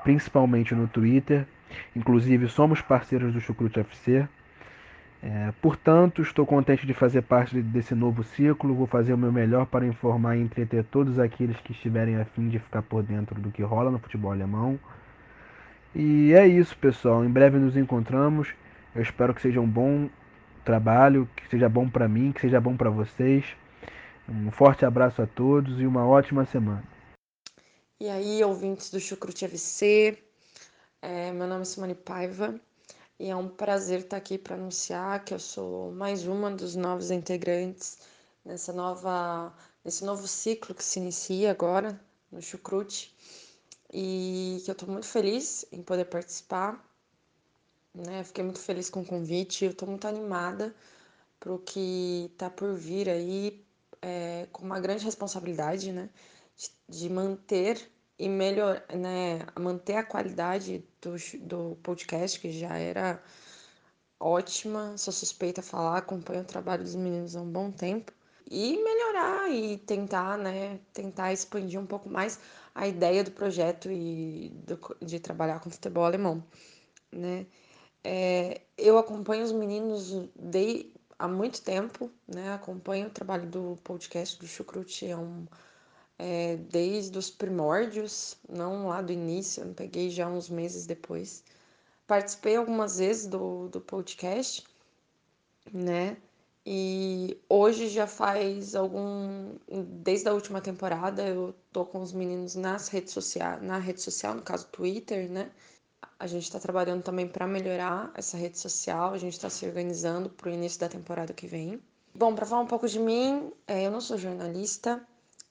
[0.03, 1.45] principalmente no Twitter.
[1.95, 4.27] Inclusive, somos parceiros do Chucrute FC.
[5.23, 8.75] É, portanto, estou contente de fazer parte desse novo ciclo.
[8.75, 12.49] Vou fazer o meu melhor para informar e entreter todos aqueles que estiverem a fim
[12.49, 14.79] de ficar por dentro do que rola no futebol alemão.
[15.95, 17.23] E é isso, pessoal.
[17.23, 18.49] Em breve nos encontramos.
[18.95, 20.09] Eu espero que seja um bom
[20.65, 23.45] trabalho, que seja bom para mim, que seja bom para vocês.
[24.27, 26.83] Um forte abraço a todos e uma ótima semana.
[28.01, 30.19] E aí, ouvintes do Chucrute AVC,
[31.03, 32.59] é, meu nome é Simone Paiva.
[33.21, 37.11] E é um prazer estar aqui para anunciar que eu sou mais uma dos novos
[37.11, 37.99] integrantes
[38.45, 39.53] nessa nova,
[39.85, 42.01] nesse novo ciclo que se inicia agora
[42.33, 43.15] no Chucrute.
[43.93, 46.83] E que eu estou muito feliz em poder participar.
[47.95, 48.25] Né?
[48.25, 49.67] Fiquei muito feliz com o convite.
[49.67, 50.75] Eu estou muito animada
[51.39, 53.63] para o que está por vir aí,
[54.05, 56.11] é, com uma grande responsabilidade, né?
[56.89, 63.23] de, manter e melhor, né, manter a qualidade do, do podcast, que já era
[64.21, 68.13] ótima, sou suspeita a falar, acompanho o trabalho dos meninos há um bom tempo,
[68.49, 72.39] e melhorar e tentar, né, tentar expandir um pouco mais
[72.75, 76.45] a ideia do projeto e do, de trabalhar com futebol alemão,
[77.11, 77.47] né.
[78.07, 84.39] É, eu acompanho os meninos de, há muito tempo, né, acompanho o trabalho do podcast
[84.39, 85.47] do Chucrute, é um
[86.19, 91.43] é, desde os primórdios, não lá do início, eu peguei já uns meses depois.
[92.07, 94.65] Participei algumas vezes do, do podcast,
[95.73, 96.17] né?
[96.67, 99.57] E hoje já faz algum.
[100.03, 104.35] Desde a última temporada eu tô com os meninos nas redes sociais, na rede social,
[104.35, 105.51] no caso Twitter, né?
[106.19, 110.31] A gente está trabalhando também para melhorar essa rede social, a gente está se organizando
[110.31, 111.81] para o início da temporada que vem.
[112.15, 115.05] Bom, para falar um pouco de mim, é, eu não sou jornalista,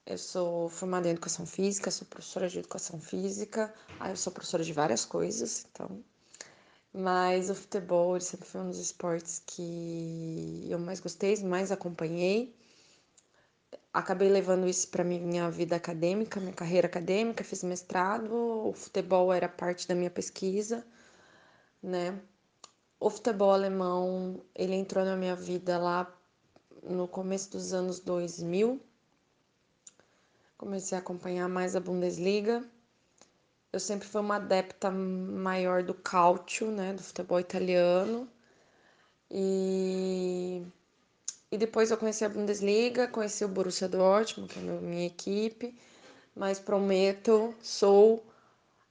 [0.06, 3.74] eu sou formada em educação física, sou professora de educação física.
[4.06, 6.04] Eu sou professora de várias coisas, então.
[6.94, 12.54] Mas o futebol sempre foi um dos esportes que eu mais gostei, mais acompanhei.
[13.94, 18.34] Acabei levando isso para minha vida acadêmica, minha carreira acadêmica, fiz mestrado.
[18.34, 20.86] O futebol era parte da minha pesquisa,
[21.82, 22.20] né?
[23.00, 26.12] O futebol alemão, ele entrou na minha vida lá
[26.82, 28.82] no começo dos anos 2000
[30.64, 32.64] comecei a acompanhar mais a Bundesliga.
[33.72, 38.30] Eu sempre fui uma adepta maior do calcio, né, do futebol italiano.
[39.30, 40.03] E,
[41.54, 45.80] e depois eu conheci a Bundesliga, conheci o Borussia Dortmund, que é a minha equipe,
[46.36, 48.26] mas prometo, sou,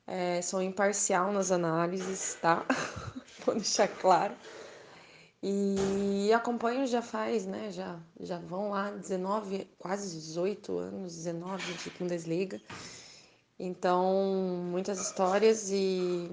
[0.07, 2.65] é, sou imparcial nas análises, tá?
[3.45, 4.37] Vou deixar claro.
[5.43, 7.73] E acompanho já faz, né?
[7.73, 12.61] Já, já vão lá 19, quase 18 anos, 19 de Bundesliga.
[13.59, 14.07] Então,
[14.71, 16.31] muitas histórias e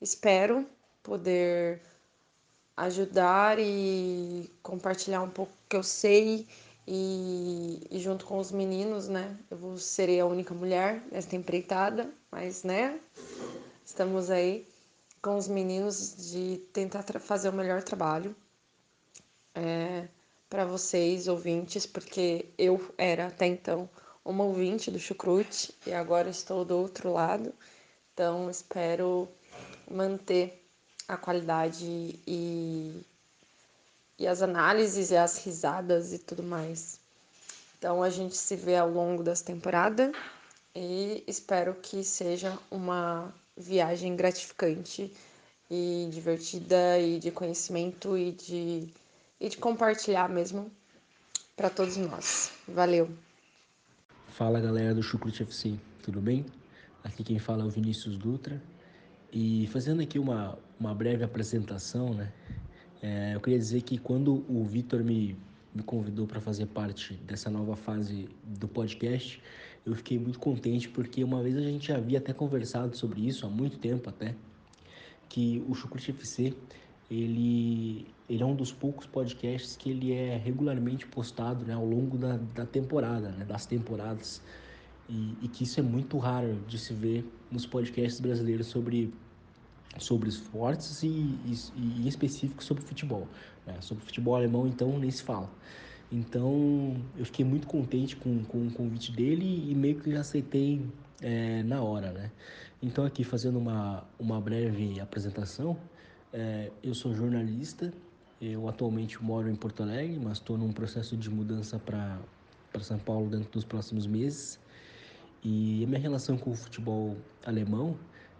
[0.00, 0.66] espero
[1.04, 1.80] poder
[2.76, 6.46] ajudar e compartilhar um pouco que eu sei
[6.86, 9.36] e, e, junto com os meninos, né?
[9.50, 13.00] Eu vou, serei a única mulher nesta empreitada, mas, né?
[13.84, 14.68] Estamos aí
[15.22, 18.36] com os meninos de tentar fazer o melhor trabalho
[19.54, 20.06] é,
[20.48, 23.88] para vocês, ouvintes, porque eu era até então
[24.24, 27.52] uma ouvinte do Chucrute e agora estou do outro lado.
[28.12, 29.28] Então, espero
[29.90, 30.65] manter
[31.08, 33.00] a qualidade e,
[34.18, 36.98] e as análises e as risadas e tudo mais.
[37.78, 40.12] Então, a gente se vê ao longo dessa temporada
[40.74, 45.12] e espero que seja uma viagem gratificante
[45.70, 48.88] e divertida e de conhecimento e de,
[49.40, 50.70] e de compartilhar mesmo
[51.56, 52.52] para todos nós.
[52.68, 53.08] Valeu!
[54.28, 56.44] Fala galera do Chucrute FC, tudo bem?
[57.02, 58.60] Aqui quem fala é o Vinícius Dutra
[59.32, 62.32] e fazendo aqui uma, uma breve apresentação, né?
[63.02, 65.36] É, eu queria dizer que quando o Vitor me,
[65.74, 69.42] me convidou para fazer parte dessa nova fase do podcast,
[69.84, 73.46] eu fiquei muito contente porque uma vez a gente já havia até conversado sobre isso
[73.46, 74.34] há muito tempo até,
[75.28, 76.54] que o Chucrute FC
[77.10, 82.18] ele, ele é um dos poucos podcasts que ele é regularmente postado né, ao longo
[82.18, 84.42] da, da temporada, né, das temporadas.
[85.08, 89.14] E, e, que isso é muito raro de se ver nos podcasts brasileiros sobre,
[89.98, 93.26] sobre esportes e, e, e específico sobre futebol.
[93.66, 93.76] Né?
[93.80, 95.50] Sobre futebol alemão, então, nem se fala.
[96.10, 100.86] Então, eu fiquei muito contente com, com o convite dele e meio que já aceitei
[101.20, 102.30] é, na hora, né?
[102.80, 105.76] Então, aqui fazendo uma, uma breve apresentação,
[106.32, 107.92] é, eu sou jornalista,
[108.40, 112.20] eu atualmente moro em Porto Alegre, mas estou num processo de mudança para
[112.80, 114.60] São Paulo dentro dos próximos meses.
[115.42, 117.96] E a minha relação com o futebol alemão,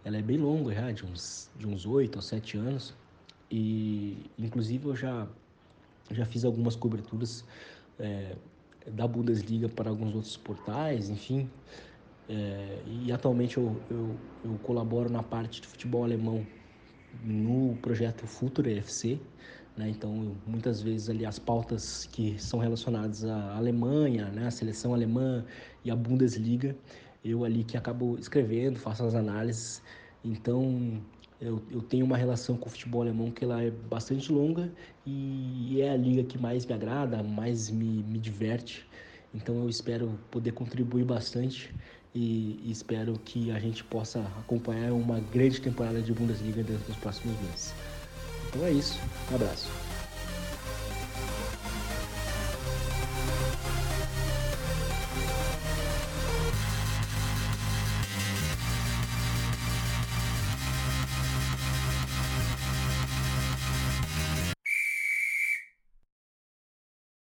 [0.07, 2.93] ela é bem longa já, de uns, de uns 8 ou 7 anos.
[3.51, 5.27] E inclusive eu já,
[6.09, 7.43] já fiz algumas coberturas
[7.99, 8.37] é,
[8.89, 11.49] da Bundesliga para alguns outros portais, enfim.
[12.29, 16.47] É, e atualmente eu, eu, eu colaboro na parte de futebol alemão
[17.21, 19.19] no projeto Futuro FC,
[19.75, 19.89] né?
[19.89, 24.47] Então, muitas vezes ali as pautas que são relacionadas à Alemanha, né?
[24.47, 25.43] A seleção alemã
[25.83, 26.77] e a Bundesliga,
[27.29, 29.81] eu ali que acabo escrevendo, faço as análises.
[30.23, 31.01] Então,
[31.39, 34.71] eu, eu tenho uma relação com o futebol alemão que ela é bastante longa
[35.05, 38.87] e é a liga que mais me agrada, mais me, me diverte.
[39.33, 41.73] Então, eu espero poder contribuir bastante
[42.13, 46.95] e, e espero que a gente possa acompanhar uma grande temporada de Bundesliga dentro dos
[46.97, 47.73] próximos meses.
[48.49, 48.99] Então é isso,
[49.31, 49.86] um abraço.